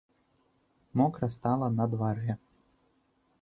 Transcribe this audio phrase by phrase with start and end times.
[0.97, 2.33] Мокра стала на дварэ.